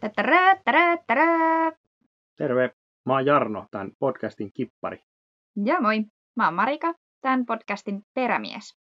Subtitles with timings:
[0.00, 1.72] Tätärä, tärä, tärä.
[2.36, 2.70] Terve,
[3.06, 5.02] mä oon Jarno, tämän podcastin kippari.
[5.64, 6.04] Ja moi,
[6.36, 8.78] mä oon Marika, tämän podcastin perämies.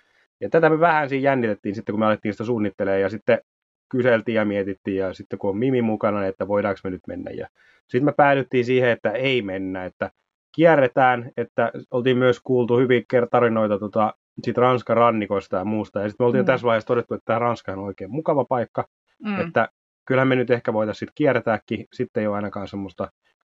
[0.41, 3.39] Ja tätä me vähän siinä jännitettiin sitten, kun me alettiin sitä suunnittelemaan, ja sitten
[3.89, 7.31] kyseltiin ja mietittiin, ja sitten kun on Mimi mukana, niin että voidaanko me nyt mennä.
[7.31, 7.47] Ja
[7.87, 10.11] sitten me päädyttiin siihen, että ei mennä, että
[10.55, 14.13] kierretään, että oltiin myös kuultu hyvin tarinoita tota,
[14.43, 15.99] sit Ranskan rannikosta ja muusta.
[15.99, 16.45] Ja sitten me oltiin mm.
[16.45, 18.87] tässä vaiheessa todettu, että tämä Ranska on oikein mukava paikka,
[19.25, 19.41] mm.
[19.41, 19.69] että
[20.05, 23.11] kyllähän me nyt ehkä voitaisiin sitten kierrätääkin, sitten ei ole ainakaan semmoista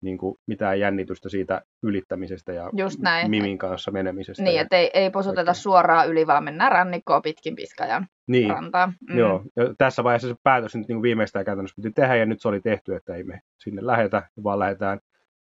[0.06, 3.30] niin kuin mitään jännitystä siitä ylittämisestä ja Just näin.
[3.30, 4.42] Mimin kanssa menemisestä.
[4.42, 5.54] Niin, että ei, ei posuteta kaikkea.
[5.54, 8.50] suoraan yli, vaan mennään rannikkoon pitkin Piskajan niin.
[8.50, 8.86] rantaa.
[8.86, 9.18] Mm.
[9.18, 12.40] Joo, ja tässä vaiheessa se päätös nyt niin kuin viimeistään käytännössä piti tehdä, ja nyt
[12.40, 14.98] se oli tehty, että ei me sinne lähetä, vaan lähdetään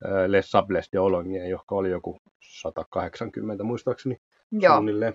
[0.05, 4.17] äh, Les Sables de Ologne, joka oli joku 180 muistaakseni
[4.53, 4.75] Joo.
[4.75, 5.15] suunnilleen.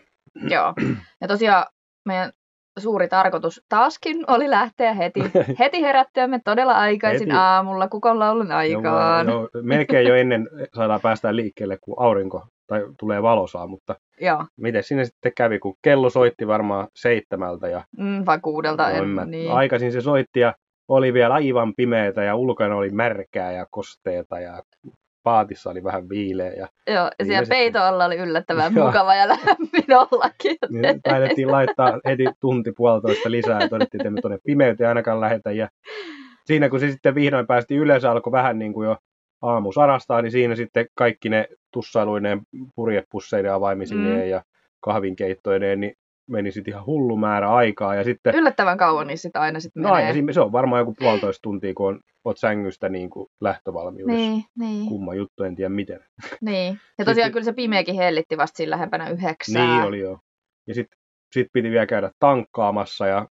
[0.50, 0.74] Joo,
[1.22, 1.66] ja tosiaan
[2.06, 2.32] meidän
[2.78, 5.20] suuri tarkoitus taaskin oli lähteä heti,
[5.60, 7.40] heti herättyämme todella aikaisin heti.
[7.40, 9.28] aamulla kukonlaulun aikaan.
[9.28, 14.46] Joo, joo, melkein jo ennen saadaan päästä liikkeelle, kun aurinko tai tulee valosaa, mutta Joo.
[14.58, 18.90] miten sinne sitten kävi, kun kello soitti varmaan seitsemältä ja mm, vai kuudelta.
[18.90, 19.52] En, mä, niin.
[19.52, 20.54] Aikaisin se soitti ja
[20.88, 24.62] oli vielä aivan pimeätä ja ulkona oli märkää ja kosteeta ja
[25.26, 26.52] paatissa oli vähän viileä.
[26.52, 30.58] Ja Joo, ja siellä peito alla oli yllättävän mukava ja lämmin ollakin.
[30.70, 35.52] Niin taidettiin laittaa heti tunti puolitoista lisää ja todettiin, että me tuonne pimeyteen ainakaan lähetä.
[35.52, 35.70] Ja
[36.46, 38.98] siinä kun se sitten vihdoin päästi ylös, alkoi vähän niin kuin jo
[39.42, 42.42] aamu sarastaa, niin siinä sitten kaikki ne tussailuineen
[42.76, 44.30] purjepusseiden avaamisineen mm.
[44.30, 44.44] ja
[44.80, 45.94] kahvinkeittoineen, niin
[46.28, 47.96] meni sitten ihan hullu määrä aikaa.
[47.96, 50.34] Ja sitten, Yllättävän kauan niin sitten aina sitten no, menee.
[50.34, 54.30] se on varmaan joku puolitoista tuntia, kun on, oot sängystä niin kuin lähtövalmiudessa.
[54.30, 54.90] Niin, niin.
[54.90, 56.00] Kumma juttu, en tiedä miten.
[56.42, 59.78] Niin, ja tosiaan sitten, kyllä se pimeäkin hellitti vasta siinä lähempänä yhdeksää.
[59.78, 60.20] Niin oli joo.
[60.68, 60.98] Ja sitten
[61.34, 63.28] sit piti vielä käydä tankkaamassa ja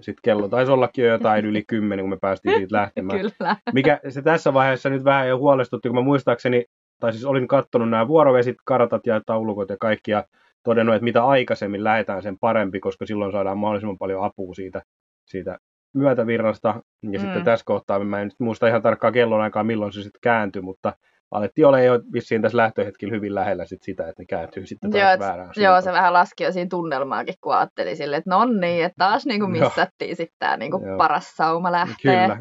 [0.00, 3.20] sitten kello taisi ollakin jo jotain yli kymmenen, kun me päästiin siitä lähtemään.
[3.20, 3.56] Kyllä.
[3.72, 6.64] Mikä se tässä vaiheessa nyt vähän jo huolestutti, kun mä muistaakseni,
[7.00, 10.24] tai siis olin katsonut nämä vuorovesit, kartat ja taulukot ja kaikki, ja
[10.64, 14.82] todennut, että mitä aikaisemmin lähetään, sen parempi, koska silloin saadaan mahdollisimman paljon apua siitä,
[15.26, 15.58] siitä
[15.94, 16.68] myötävirrasta.
[17.02, 17.24] Ja mm.
[17.24, 20.92] sitten tässä kohtaa, mä en nyt muista ihan tarkkaan kellonaikaa, milloin se sitten kääntyi, mutta
[21.30, 25.02] alettiin olla jo vissiin tässä lähtöhetkellä hyvin lähellä sit sitä, että ne kääntyy sitten taas
[25.02, 28.84] joo, väärään Joo, se vähän laski jo siinä tunnelmaakin, kun ajatteli sille, että no niin,
[28.84, 32.22] että taas niin kuin missattiin sitten tämä niin kuin paras sauma lähtee.
[32.22, 32.38] Kyllä.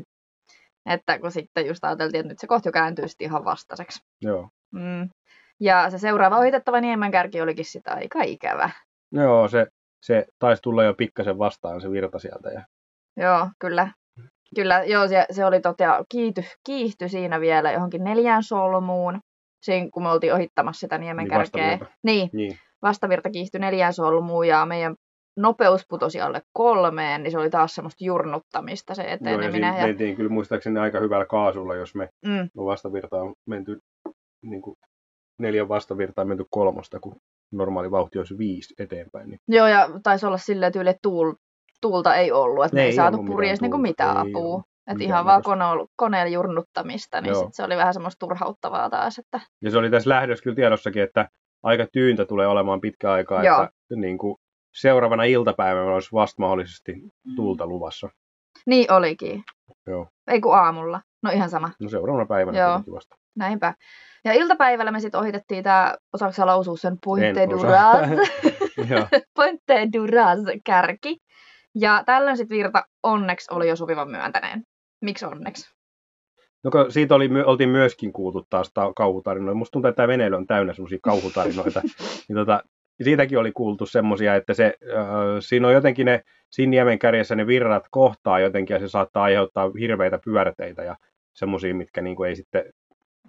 [0.85, 3.99] Että kun sitten just ajateltiin, että nyt se kohta jo kääntyy sitten ihan vastaiseksi.
[4.21, 4.49] Joo.
[4.71, 5.09] Mm.
[5.59, 6.77] Ja se seuraava ohitettava
[7.11, 8.69] kärki olikin sitä aika ikävä.
[9.11, 9.67] Joo, se,
[10.05, 12.49] se taisi tulla jo pikkasen vastaan se virta sieltä.
[12.49, 12.61] Ja...
[13.17, 13.91] Joo, kyllä.
[14.55, 19.19] Kyllä, joo, se, se oli totia, kiihty, kiihty siinä vielä johonkin neljään solmuun,
[19.65, 21.67] siinä kun me oltiin ohittamassa sitä niemenkärkeä.
[21.67, 24.95] Niin, niin, niin, vastavirta kiihtyi neljään solmuun ja meidän
[25.37, 29.67] nopeus putosi alle kolmeen, niin se oli taas semmoista jurnuttamista se eteneminen.
[29.67, 29.87] Joo, ja, ja...
[29.87, 32.49] mentiin kyllä muistaakseni aika hyvällä kaasulla, jos me mm.
[32.55, 33.79] vastavirta on menty
[34.43, 34.75] niin kuin
[35.39, 37.15] neljän vastavirtaan menty kolmosta, kun
[37.51, 39.29] normaali vauhti olisi viisi eteenpäin.
[39.29, 39.39] Niin.
[39.47, 41.33] Joo, ja taisi olla silleen tyyli, että tuul,
[41.81, 44.63] tuulta ei ollut, että ne ei, ei saatu purjeessa niinku mitään apua.
[44.87, 45.65] Että ihan vaan kone,
[45.95, 49.19] koneen jurnuttamista, niin sit se oli vähän semmoista turhauttavaa taas.
[49.19, 49.39] Että...
[49.61, 51.29] Ja se oli tässä lähdössä kyllä tiedossakin, että
[51.63, 53.63] aika tyyntä tulee olemaan pitkä aikaa, Joo.
[53.63, 54.37] että niin kuin
[54.75, 56.93] seuraavana iltapäivänä olisi vasta mahdollisesti
[57.35, 58.09] tuulta luvassa.
[58.65, 59.43] Niin olikin.
[59.87, 60.07] Joo.
[60.27, 61.01] Ei kun aamulla.
[61.23, 61.71] No ihan sama.
[61.79, 62.81] No seuraavana päivänä Joo.
[62.91, 63.15] vasta.
[63.35, 63.73] Näinpä.
[64.25, 68.09] Ja iltapäivällä me sitten ohitettiin tämä, osaako sä lausua sen Pointe Duraz?
[69.35, 71.17] Pointe Duraz kärki.
[71.75, 74.63] Ja tällöin sitten virta onneksi oli jo sopivan myöntäneen.
[75.01, 75.73] Miksi onneksi?
[76.63, 79.57] No siitä oli, oltiin myöskin kuultu taas kauhutarinoita.
[79.57, 81.81] Musta tuntuu, että tämä veneily on täynnä sellaisia kauhutarinoita.
[82.27, 82.63] niin tota,
[83.03, 85.05] siitäkin oli kuultu semmoisia, että se, äh,
[85.39, 90.19] siinä on jotenkin ne Sinniemen kärjessä ne virrat kohtaa jotenkin ja se saattaa aiheuttaa hirveitä
[90.25, 90.95] pyörteitä ja
[91.33, 92.65] semmoisia, mitkä niin kuin ei sitten,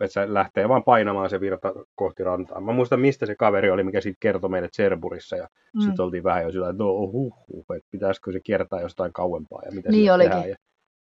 [0.00, 2.60] että se lähtee vaan painamaan se virta kohti rantaa.
[2.60, 5.80] Mä muistan, mistä se kaveri oli, mikä siitä kertoi meille Tserburissa ja mm.
[5.80, 9.62] sitten oltiin vähän jo sillä, että no, huh, huh, että pitäisikö se kiertää jostain kauempaa
[9.64, 10.30] ja mitä niin olikin.
[10.30, 10.50] tehdään.
[10.50, 10.56] Ja,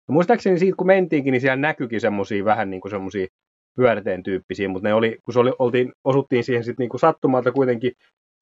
[0.08, 3.28] ja muistaakseni siitä, kun mentiinkin, niin siellä näkyykin semmoisia vähän niin kuin semmoisia
[3.76, 7.52] pyörteen tyyppisiä, mutta ne oli, kun se oli, oltiin, osuttiin siihen sitten niin kuin sattumalta
[7.52, 7.92] kuitenkin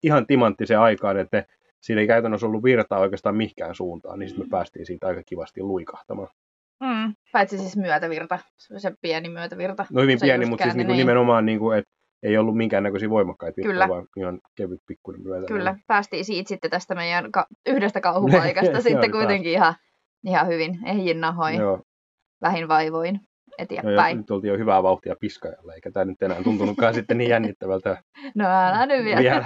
[0.03, 1.45] ihan timanttisen aikaan, että
[1.81, 5.61] siinä ei käytännössä ollut virtaa oikeastaan mihinkään suuntaan, niin sitten me päästiin siitä aika kivasti
[5.61, 6.29] luikahtamaan.
[6.79, 8.39] Mm, paitsi siis myötävirta,
[8.77, 9.85] se pieni myötävirta.
[9.91, 11.91] No hyvin se pieni, mutta siis käänti, niin kuin nimenomaan, niin kuin, että
[12.23, 13.89] ei ollut minkäännäköisiä voimakkaita Kyllä.
[13.89, 15.47] vaan ihan kevyt pikkuinen myötä.
[15.47, 19.75] Kyllä, päästiin siitä sitten tästä meidän ka- yhdestä kauhupaikasta sitten kuitenkin ihan,
[20.25, 21.81] ihan hyvin, ehjin nahoin, Joo,
[22.41, 23.19] vähin vaivoin no,
[23.57, 24.17] eteenpäin.
[24.17, 28.03] nyt oltiin jo hyvää vauhtia piskajalla, eikä tämä nyt enää tuntunutkaan sitten niin jännittävältä
[28.35, 29.21] No älä nyt vielä.
[29.21, 29.43] vielä.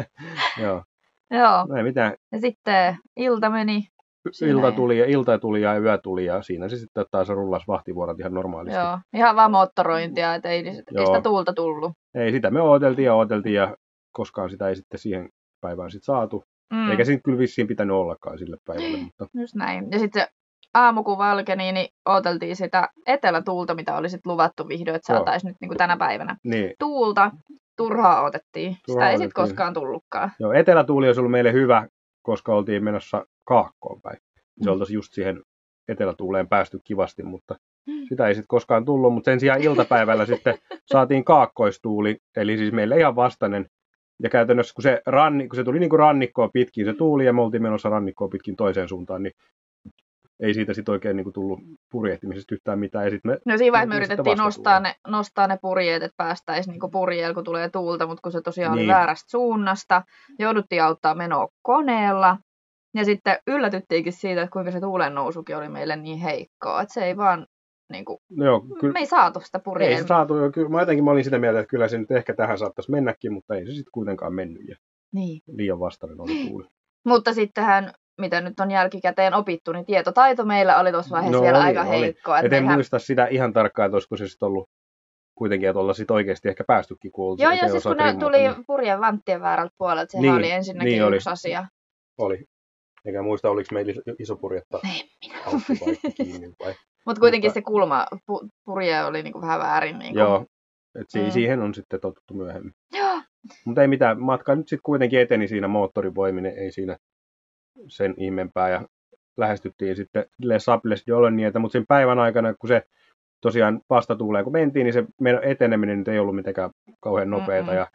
[0.62, 0.82] Joo,
[1.30, 2.14] Joo, no ei mitään.
[2.32, 3.86] ja sitten ilta meni.
[4.30, 7.68] Siinä Ilta tuli, ja ilta tuli ja yö tuli ja siinä se sitten taas rullas
[7.68, 8.78] vahtivuorot ihan normaalisti.
[8.78, 11.92] Joo, ihan vaan moottorointia, että ei, ei sitä tuulta tullut.
[12.14, 13.76] Ei, sitä me odoteltiin ja odoteltiin ja
[14.12, 15.28] koskaan sitä ei sitten siihen
[15.60, 16.44] päivään sitten saatu.
[16.72, 19.88] Mm, Eikä siinä kyllä vissiin pitänyt ollakaan sille päivälle, mutta Just näin.
[19.90, 20.28] Ja sitten se
[20.74, 25.56] aamu kun valkeni, niin odoteltiin sitä etelätuulta, mitä oli sitten luvattu vihdoin, että saataisiin nyt
[25.60, 26.36] niin kuin tänä päivänä.
[26.44, 26.72] niin.
[26.78, 27.30] Tuulta,
[27.76, 28.72] turhaa otettiin.
[28.72, 30.30] Sitä Turhaa ei sitten koskaan tullutkaan.
[30.40, 31.86] Joo, etelätuuli olisi ollut meille hyvä,
[32.22, 34.16] koska oltiin menossa kaakkoon päin.
[34.62, 34.72] Se Mm.
[34.72, 35.42] oltaisiin just siihen
[35.88, 37.54] etelätuuleen päästy kivasti, mutta
[37.86, 38.06] Mm.
[38.08, 39.14] sitä ei sitten koskaan tullut.
[39.14, 40.54] Mutta sen sijaan iltapäivällä sitten
[40.92, 43.66] saatiin kaakkoistuuli, eli siis meille ihan vastainen.
[44.22, 47.32] Ja käytännössä kun se, ranni, kun se tuli niin kuin rannikkoa pitkin se tuuli ja
[47.32, 49.32] me oltiin menossa rannikkoa pitkin toiseen suuntaan, niin
[50.40, 51.60] ei siitä sitten oikein niin kuin tullut
[51.92, 53.04] purjehtimisesta yhtään mitään.
[53.04, 56.72] Ja sit me, No siinä vaiheessa me yritettiin nostaa ne, nostaa ne purjeet, että päästäisiin
[56.72, 58.88] niinku purjeella, kun tulee tuulta, mutta kun se tosiaan oli Niin.
[58.88, 60.02] väärästä suunnasta,
[60.38, 62.38] jouduttiin auttaa menoa koneella.
[62.94, 67.04] Ja sitten yllätyttiinkin siitä, että kuinka se tuulen nousukin oli meille niin heikkoa, että se
[67.04, 67.46] ei vaan,
[67.92, 69.98] niinku, no joo, kyllä, me ei saatu sitä ei purjeen.
[70.02, 70.34] se saatu.
[70.54, 73.32] Kyllä, mä jotenkin mä olin sitä mieltä, että kyllä se nyt ehkä tähän saattaisi mennäkin,
[73.32, 74.62] mutta ei se sitten kuitenkaan mennyt.
[74.68, 74.76] Ja
[75.14, 75.40] Niin.
[75.46, 76.66] liian vastainen oli tuuli.
[77.08, 81.58] Mutta sittenhän, mitä nyt on jälkikäteen opittu, niin tietotaito meillä oli tuossa vaiheessa No vielä
[81.58, 81.88] oli, aika oli.
[82.00, 82.38] heikkoa.
[82.40, 84.68] Et en mehän- muista sitä ihan tarkkaan, että olisiko se sitten ollut
[85.34, 88.64] kuitenkin, että ollaan sitten oikeasti ehkä päästykin, oltiin Joo, joo, siis kun ne tuli niin
[88.66, 91.16] purjen vanttien väärältä puolelta, sehän Niin, oli ensinnäkin niin oli.
[91.16, 91.64] yksi asia.
[92.18, 92.44] Oli.
[93.04, 94.78] Eikä muista, oliko meillä iso- purjetta
[96.16, 96.74] kiinni vai.
[97.06, 99.98] Mutta kuitenkin Mutta- se kulma, pu, purje oli niinku vähän väärin.
[99.98, 100.18] Niinku.
[100.18, 100.46] Joo,
[100.94, 101.30] et si- Mm.
[101.30, 102.72] siihen on sitten totuttu myöhemmin.
[102.92, 103.20] Joo.
[103.66, 106.96] Mutta ei mitään, matka nyt sitten kuitenkin eteni siinä moottorin voiminen, ei siinä
[107.88, 108.68] sen ihmeempää.
[108.68, 108.86] Ja
[109.36, 112.82] lähestyttiin sitten Les Sables Jolonnietä, mutta sen päivän aikana, kun se
[113.40, 116.70] tosiaan vastatuuleen, kun mentiin, niin se meidän eteneminen nyt ei ollut mitenkään
[117.00, 117.66] kauhean nopeata.
[117.70, 117.76] Mm-mm.
[117.76, 117.86] Ja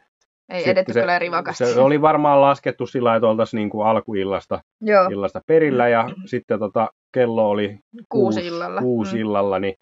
[0.48, 1.64] Ei sitten edetty se- kyllä rivakasti.
[1.66, 6.08] Se oli varmaan laskettu sillä lailla, että oltaisiin niin kuin alkuillasta Joo, illasta perillä ja
[6.26, 7.78] sitten tota, kello oli
[8.08, 8.80] kuusi illalla.
[8.80, 9.20] kuusi Mm.
[9.20, 9.74] illalla, niin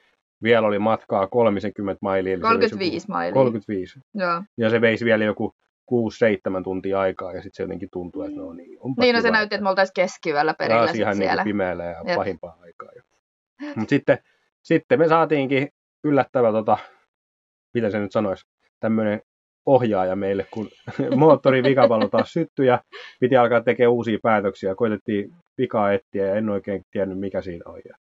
[0.43, 2.33] vielä oli matkaa 30 mailia.
[2.33, 3.29] eli se olisi 35 mailia.
[3.31, 4.01] Joku, 35.
[4.15, 4.43] Joo.
[4.59, 5.55] Ja se veisi vielä joku
[6.61, 9.31] 6-7 tuntia aikaa ja sitten se jotenkin tuntui, että no niin, onpa Niin, no se
[9.31, 11.43] näytti, että me oltaisiin keskiyöllä perillä taas ihan niin siellä.
[11.43, 12.17] kuin pimeällä ja Jep.
[12.17, 12.89] pahimpaa aikaa.
[13.77, 14.19] Mutta sitten,
[14.63, 15.69] sitten me saatiinkin
[16.05, 16.79] yllättävä, tota,
[17.75, 18.45] mitä se nyt sanoisi,
[18.81, 19.21] tämmöinen
[19.67, 20.69] ohjaaja meille, kun
[21.17, 22.83] moottorin vikapallo taas syttyi ja
[23.21, 24.75] piti alkaa tekemään uusia päätöksiä.
[24.75, 27.81] Koitettiin vikaa etsiä ja en oikein tiennyt, mikä siinä on.
[27.85, 27.97] Ja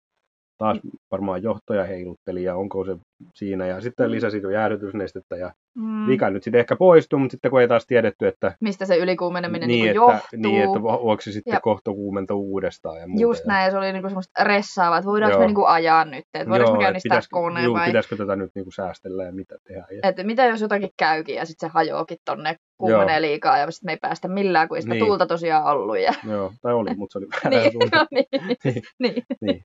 [0.58, 0.78] taas
[1.11, 2.96] varmaan johtoja heilutteli ja onko se
[3.35, 3.66] siinä.
[3.66, 6.06] Ja sitten lisäsi jo jäähdytysnestettä ja Mm.
[6.06, 9.68] vika nyt sitten ehkä poistui, mutta sitten kun ei taas tiedetty, että Mistä se ylikuumeneminen
[9.68, 10.38] niin, niin että, johtuu.
[10.50, 11.62] niin, että se sitten Jep.
[11.62, 13.23] kohta kuumentua uudestaan ja muuta.
[13.23, 15.40] Just ja, näin, ja se oli niinku semmoista ressaavaa, että voidaanko Joo.
[15.40, 17.87] me niinku ajaa nyt, että voidaanko me käynnistää pitäisikö- koneen juu, vai...
[17.87, 19.87] pitäisikö tätä nyt niinku säästellä ja mitä tehdä.
[19.90, 23.88] Ja, Että mitä jos jotakin käykin ja sitten se hajoakin tonne, kuumenee liikaa ja sitten
[23.88, 25.04] me ei päästä millään, kun ei sitä Niin.
[25.06, 25.99] tuulta tosiaan ollut.
[25.99, 26.12] Ja...
[26.30, 29.23] joo, tai oli, mutta se oli väärään niin, no niin, niin.
[29.40, 29.61] Niin.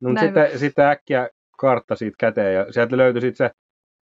[0.00, 1.28] No, mutta sitten, sitten äkkiä
[1.60, 3.54] kartta siitä käteen ja sieltä löytyi sitten se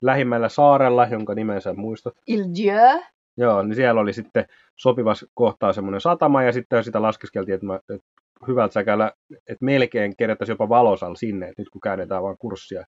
[0.02, 2.14] lähimmällä saarella, jonka nimen sä muistat.
[2.26, 3.02] Il Dieu.
[3.36, 4.44] Joo, niin siellä oli sitten
[4.76, 8.06] sopivassa kohtaa semmoinen satama ja sitten sitä laskeskeltiin, että, mä, että
[8.48, 12.84] hyvältä säkällä, että melkein kerättäisiin jopa valosal sinne, että nyt kun käännetään vaan kurssia.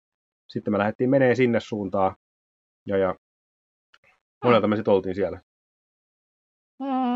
[0.48, 2.16] Sitten me lähdettiin menee sinne suuntaan
[2.86, 3.14] ja, ja
[4.44, 5.40] monelta me sitten oltiin siellä.
[6.78, 7.13] Mm,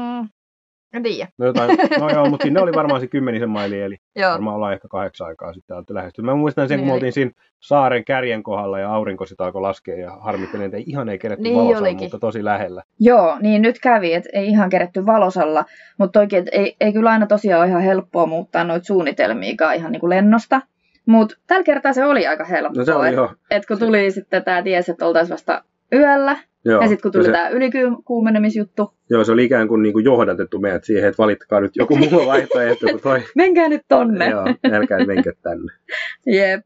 [0.93, 1.29] en tiedä.
[1.39, 4.33] No, jotain, no joo, mutta sinne oli varmaan se kymmenisen mailia, eli Joo.
[4.33, 6.27] varmaan ollaan ehkä kahdeksan aikaa sitten täältä lähestynyt.
[6.27, 6.97] Mä muistan sen, kun Niin me oli.
[6.97, 7.31] oltiin siinä
[7.61, 11.43] saaren kärjen kohdalla ja aurinko sitä alkoi laskea ja harmittelin, että ei ihan ei kerätty
[11.43, 12.05] Niin valosalla, olikin.
[12.05, 12.83] mutta tosi lähellä.
[13.01, 15.65] Joo, niin nyt kävi, että ei ihan keretty valosalla,
[15.99, 19.93] mutta oikein, että ei, ei kyllä aina tosiaan ole ihan helppoa muuttaa noita suunnitelmiakaan ihan
[19.93, 20.61] niin kuin lennosta.
[21.07, 22.81] Mutta tällä kertaa se oli aika helppoa.
[22.81, 26.37] No se oli et, jo, et kun tuli sitten tämä ties, että oltaisiin vasta yöllä.
[26.65, 30.05] Joo, ja sitten kun tuli se, tämä ylikuumenemisjuttu, joo, se oli ikään kuin, niin kuin
[30.05, 33.23] johdatettu meidät siihen, että valitkaa nyt joku muu vaihtoehto kuin toi.
[33.35, 34.29] menkää nyt tonne.
[34.29, 35.73] joo, älkää menkö tänne.
[36.37, 36.65] Jep.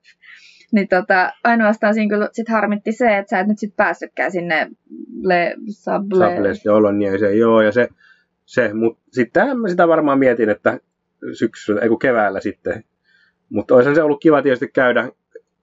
[0.72, 4.70] Niin tota, ainoastaan siinä kyllä sit harmitti se, että sä et nyt sit päässytkään sinne
[5.22, 6.18] Le Sable.
[6.18, 7.88] Sables ja Oloniaiseen, joo, ja se,
[8.44, 10.80] se mutta sitten mä sitä varmaan mietin, että
[11.32, 12.84] syksyllä, ei kun keväällä sitten.
[13.48, 15.08] Mutta olisihan se ollut kiva tietysti käydä,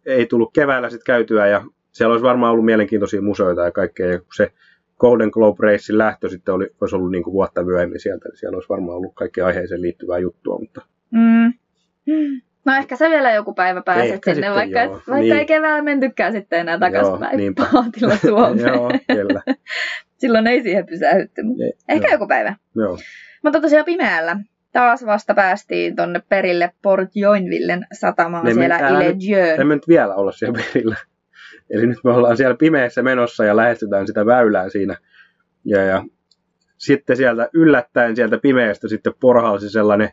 [0.06, 4.20] ei tullut keväällä sitten käytyä, ja siellä olisi varmaan ollut mielenkiintoisia museoita ja kaikkea, ja
[4.20, 4.52] kun se
[5.00, 8.56] Golden Globe Racein lähtö sitten oli, olisi ollut niin kuin vuotta myöhemmin sieltä, niin siellä
[8.56, 10.82] olisi varmaan ollut kaikkea aiheeseen liittyvää juttua, mutta
[11.12, 11.54] Mm.
[12.66, 14.92] No ehkä sä vielä joku päivä pääset Ehkä sinne, sitten vaikka, joo.
[14.92, 15.38] vaikka Niin.
[15.38, 18.74] ei keväällä mentykään sitten enää takaisin paatilla Suomeen.
[18.74, 19.42] joo, kyllä.
[20.22, 22.14] Silloin ei siihen pysähytty, mutta Ei, ehkä joo.
[22.14, 22.56] joku päivä.
[22.76, 22.98] Joo.
[23.44, 24.38] Mutta tosiaan pimeällä.
[24.72, 30.32] Taas vasta päästiin tonne perille Port Joinvillen satamaan Ne siellä Ile Emme nyt vielä olla
[30.32, 30.96] siellä perillä.
[31.70, 34.98] Eli nyt me ollaan siellä pimeässä menossa ja lähestytään sitä väylää siinä.
[35.66, 36.04] Ja, ja
[36.78, 40.10] sitten sieltä yllättäen sieltä pimeästä sitten porhalsi sellainen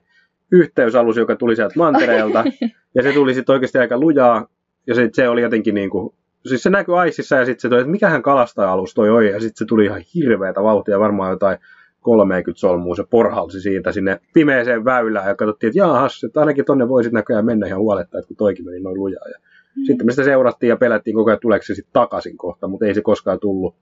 [0.52, 2.44] yhteysalus, joka tuli sieltä mantereelta.
[2.94, 4.46] ja se tuli sitten oikeasti aika lujaa.
[4.86, 6.14] Ja se, se oli jotenkin niin kuin,
[6.46, 9.30] siis se näkyi aisissa ja sitten se tuli, että mikähän kalastaja-alus toi oli.
[9.30, 11.58] Ja sitten se tuli ihan hirveätä vauhtia, varmaan jotain
[12.00, 16.88] 30 solmua se porhalsi siitä sinne pimeeseen väylään ja katsottiin, että jaahas, että ainakin tonne
[16.88, 19.28] voisit näköjään mennä ihan huoletta, että kun toikin meni noin lujaa.
[19.28, 19.38] Ja
[19.86, 22.94] sitten me sitä seurattiin ja pelättiin koko ajan, tuleeko se sitten takaisin kohta, mutta ei
[22.94, 23.76] se koskaan tullut.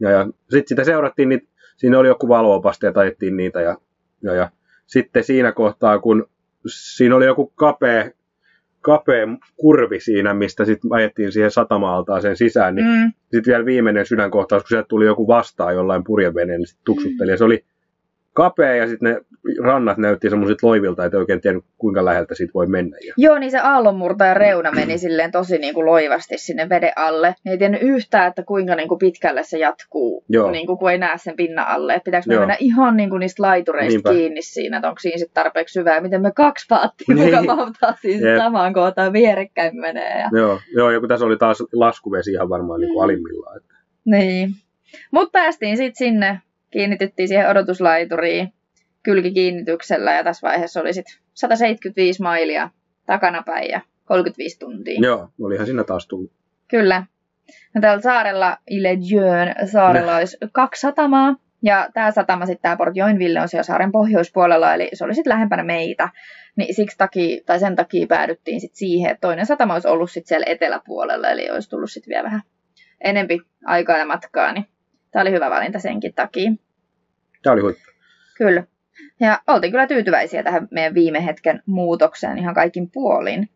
[0.00, 3.60] Ja, ja sitten sitä seurattiin, niin siinä oli joku valoopaste ja taittiin niitä.
[3.60, 3.78] Ja,
[4.22, 4.50] ja, ja
[4.86, 6.26] sitten siinä kohtaa, kun
[6.66, 8.10] siinä oli joku kapea,
[8.80, 13.12] kapea kurvi siinä, mistä sitten ajettiin siihen satamaaltaaseen sisään, niin Mm.
[13.32, 17.30] sitten vielä viimeinen sydänkohtaus, kun sieltä tuli joku vastaan jollain purjeveneen, niin sitten tuksutteli.
[17.30, 17.64] Ja se oli
[18.34, 19.20] kapea ja sitten ne
[19.64, 22.96] rannat näytti semmoiset loivilta, että ei oikein tiennyt kuinka läheltä siitä voi mennä.
[23.06, 27.34] Ja, Joo, niin se aallonmurtajan reuna meni silleen tosi niin kuin loivasti sinne veden alle.
[27.46, 30.50] Ei tiennyt yhtään, että kuinka niin kuin pitkälle se jatkuu, Joo.
[30.50, 32.00] niin kuin, kun ei näe sen pinnan alle.
[32.04, 32.40] Pitääkö me Joo.
[32.40, 34.10] mennä ihan niin kuin niistä laitureista Niinpä.
[34.12, 36.00] kiinni siinä, että onko siinä sitten tarpeeksi syvää.
[36.00, 37.24] Miten me kaksi paattia Niin.
[37.24, 38.38] mukaan mahtaa siinä Jep.
[38.38, 40.18] samaan kohtaan vierekkäin menee.
[40.20, 40.30] Ja...
[40.32, 43.04] joo, joo, ja kun tässä oli taas laskuvesi ihan varmaan niin kuin Mm.
[43.04, 43.56] alimmillaan.
[43.56, 43.74] Että,
[44.04, 44.48] Niin.
[45.10, 46.40] Mutta päästiin sitten sinne,
[46.74, 48.52] kiinnityttiin siihen odotuslaituriin
[49.02, 52.70] kylkikiinnityksellä ja tässä vaiheessa oli sitten 175 mailia
[53.06, 55.00] takanapäin ja 35 tuntia.
[55.02, 56.32] joo, olihan siinä taas tullut.
[56.68, 57.06] Kyllä.
[57.74, 61.36] No täällä saarella, Ile Dieu saarella olisi kaksi satamaa.
[61.62, 65.30] Ja tämä satama sitten, tämä Port Joinville on siellä saaren pohjoispuolella, eli se oli sitten
[65.30, 66.08] lähempänä meitä.
[66.56, 70.28] Niin siksi takia, tai sen takia päädyttiin sitten siihen, että toinen satama olisi ollut sitten
[70.28, 72.42] siellä eteläpuolella, eli olisi tullut sitten vielä vähän
[73.00, 74.52] enempi aikaa ja matkaa.
[74.52, 74.66] Niin
[75.10, 76.52] tämä oli hyvä valinta senkin takia.
[77.44, 77.82] Tämä oli huippu.
[78.38, 78.64] Kyllä.
[79.20, 83.48] Ja oltiin kyllä tyytyväisiä tähän meidän viime hetken muutokseen ihan kaikin puolin.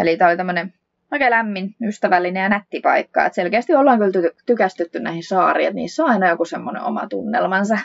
[0.00, 0.72] Eli tämä oli tämmöinen
[1.12, 3.24] oikein lämmin, ystävällinen ja nätti paikka.
[3.26, 7.06] Et selkeästi ollaan kyllä ty- tykästytty näihin saariin, että niissä on aina joku semmoinen oma
[7.06, 7.78] tunnelmansa.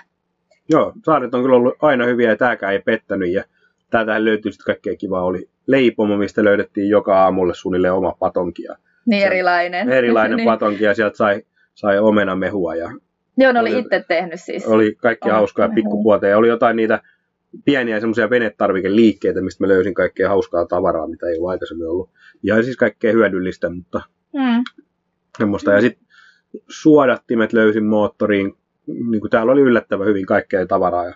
[0.69, 3.31] Joo, saaret on kyllä ollut aina hyviä ja tämäkään ei pettänyt.
[3.31, 3.43] Ja
[3.89, 5.23] täältähän löytyi sitten kaikkea kivaa.
[5.23, 8.63] Oli leipomo, mistä löydettiin joka aamulle suunnilleen oma patonki.
[8.63, 9.89] Ja Niin erilainen.
[9.89, 10.45] erilainen niin.
[10.45, 11.41] patonki ja sieltä sai,
[11.73, 12.91] sai omenamehua ja
[13.37, 14.67] Joo, ne oli oli- itse tehnyt siis.
[14.67, 14.97] oli
[15.31, 15.75] hauskaa mehua.
[15.75, 16.37] pikkupuoteja.
[16.37, 17.01] Oli jotain niitä
[17.65, 22.09] pieniä semmoisia venetarvikeliikkeitä, mistä mä löysin kaikkea hauskaa tavaraa, mitä ei ole aikaisemmin ollut.
[22.43, 24.01] Ja siis kaikkea hyödyllistä, mutta
[24.33, 24.63] Mm.
[25.37, 25.71] semmoista.
[25.71, 26.07] Ja sitten
[26.69, 28.53] suodattimet löysin moottoriin.
[28.87, 31.05] Niin kuin täällä oli yllättävän hyvin kaikkea tavaraa.
[31.05, 31.13] Ja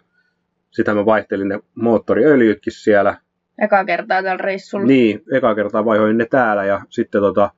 [0.72, 3.18] sitten mä vaihtelin ne moottoriöljytkin siellä.
[3.62, 4.86] Eka kertaa tällä reissulla.
[4.86, 7.52] Niin, eka kertaa vaihoin ne täällä ja sitten tota,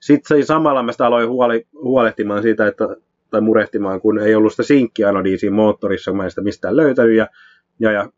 [0.00, 2.84] sit se samalla mä sitä aloin huoli, huolehtimaan siitä, että,
[3.30, 7.16] tai murehtimaan, kun ei ollut sitä sinkkianodia siinä moottorissa, kun mä en sitä mistään löytänyt
[7.16, 7.28] ja,
[7.80, 8.08] ja, ja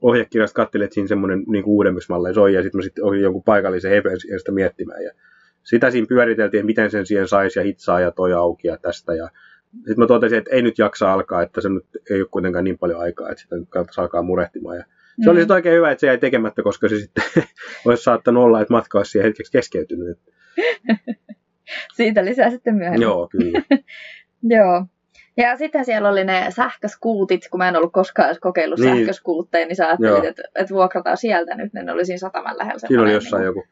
[0.00, 3.42] ohjekirjasta katselin, että siinä semmoinen niin uudemmissa malleissa on ja sitten mä sitten olin jonkun
[3.42, 4.02] paikallisen
[4.38, 5.10] sitä miettimään ja
[5.62, 9.14] sitä siinä pyöriteltiin, että miten sen siihen saisi ja hitsaa ja toi auki ja tästä
[9.14, 9.28] ja
[9.76, 12.78] sitten mä totesin, että ei nyt jaksa alkaa, että se nyt ei ole kuitenkaan niin
[12.78, 14.76] paljon aikaa, että sitä nyt kannattaisi alkaa murehtimaan.
[14.76, 14.84] Ja
[15.24, 15.40] se oli Mm.
[15.40, 17.24] sitten oikein hyvä, että se jäi tekemättä, koska se sitten
[17.86, 20.18] olisi saattanut olla, että matka olisi siihen hetkeksi keskeytynyt.
[21.96, 23.02] Siitä lisää sitten myöhemmin.
[23.02, 23.62] Joo, kyllä.
[24.44, 24.86] Joo.
[25.36, 28.86] Ja sitten siellä oli ne sähköskuutit, kun mä en ollut koskaan edes kokeillut Niin.
[28.92, 28.98] niin.
[28.98, 33.02] sähköskuutteja, niin sä ajattelit, että, että vuokrataan sieltä nyt, ne oli siinä sataman lähellä Siinä
[33.02, 33.64] oli jossain niin joku,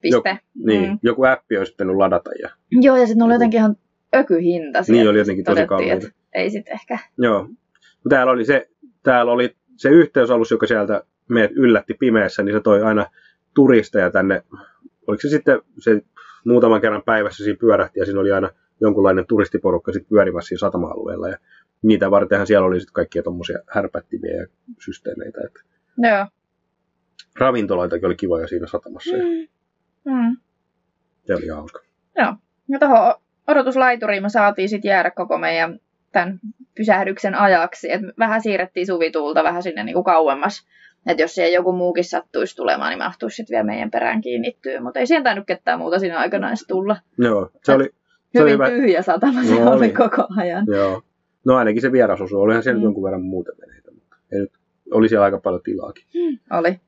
[0.00, 0.38] piste.
[0.64, 0.98] niin, Mm.
[1.02, 2.30] joku appi olisi pitänyt ladata.
[2.42, 3.76] Ja, Joo, ja sitten oli Joku- jotenkin ihan
[4.16, 4.82] ökyhinta.
[4.88, 6.06] niin oli jotenkin tosi kalliita.
[6.34, 6.98] ei sitten ehkä.
[7.18, 7.42] Joo.
[7.42, 8.68] Mutta Täällä oli, se,
[9.02, 13.06] täällä oli se yhteysalus, joka sieltä meidät yllätti pimeässä, niin se toi aina
[13.54, 14.42] turisteja tänne.
[15.06, 16.02] Oliko se sitten se
[16.46, 18.50] muutaman kerran päivässä siinä pyörähti ja siinä oli aina
[18.80, 21.28] jonkunlainen turistiporukka sitten pyörimässä siinä satama-alueella.
[21.28, 21.36] Ja
[21.82, 24.46] niitä vartenhan siellä oli sitten kaikkia tuommoisia härpättimiä ja
[24.84, 25.40] systeemeitä.
[25.46, 25.60] Että
[25.98, 26.26] Joo.
[27.38, 29.24] ravintoloitakin oli kivoja siinä satamassa ja
[30.04, 30.12] Mm.
[30.14, 30.36] Mm.
[31.26, 31.80] se oli hauska.
[32.16, 32.34] Joo.
[32.68, 33.14] Ja tuohon
[33.48, 35.80] odotuslaituriin me saatiin sitten jäädä koko meidän
[36.12, 36.40] tämän
[36.76, 37.92] pysähdyksen ajaksi.
[37.92, 40.66] Et vähän siirrettiin suvituulta vähän sinne niinku kauemmas.
[41.06, 44.80] Että jos siellä joku muukin sattuisi tulemaan, niin mahtuisi sitten vielä meidän perään kiinnittyä.
[44.80, 46.96] Mutta ei siihen tainnut ketään muuta siinä aikana edes tulla.
[47.18, 47.90] Joo, se oli
[48.38, 48.68] Hyvin hyvä.
[48.70, 49.88] tyhjä satama se No oli oli.
[49.92, 50.66] koko ajan.
[50.66, 51.02] Joo.
[51.46, 52.80] No ainakin se vierasosu, olihan siellä Mm.
[52.80, 52.84] mm.
[52.84, 54.52] jonkun verran muuta veneitä, mutta ei nyt,
[54.90, 56.04] oli siellä aika paljon tilaakin.
[56.50, 56.80] Oli.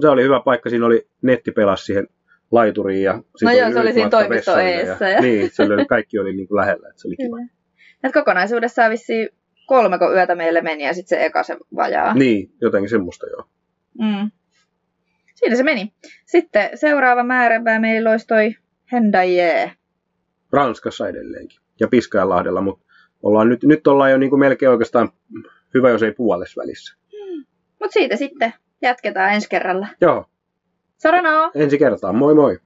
[0.00, 2.08] Se oli hyvä paikka, siinä oli netti pelasi siihen
[2.50, 6.18] laituriin ja sit No joo, se oli siinä vessalle eessä ja- Niin, se oli, kaikki
[6.18, 7.36] oli niin kuin lähellä, että se oli kiva.
[8.04, 9.28] Et kokonaisuudessaan vissiin
[9.66, 12.14] kolmeko yötä meille meni ja sitten se eka se vajaa.
[12.14, 13.44] Niin, jotenkin semmoista joo.
[14.00, 14.30] Mm.
[15.34, 15.92] Siinä se meni.
[16.26, 18.54] Sitten seuraava määränpää meillä olisi toi
[18.92, 19.72] Hendaye.
[20.52, 22.84] Ranskassa edelleenkin ja Piskajanlahdella, mutta
[23.22, 25.10] ollaan nyt, nyt ollaan jo niin kuin melkein oikeastaan
[25.74, 26.96] hyvä, jos ei puolessa välissä.
[27.80, 29.86] Mutta siitä sitten jatketaan ensi kerralla.
[30.00, 30.24] Joo,
[30.96, 31.50] Saranaa!
[31.54, 32.12] ensi kertaa.
[32.12, 32.58] Moi moi!